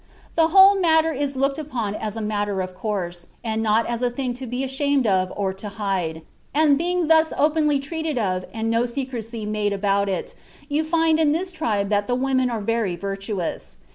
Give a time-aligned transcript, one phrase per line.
[0.33, 4.09] "The whole matter is looked upon as a matter of course, and not as a
[4.09, 6.23] thing to be ashamed of or to hide,
[6.55, 10.33] and, being thus openly treated of and no secrecy made about it,
[10.67, 13.77] you find in this tribe that the women are very virtuous.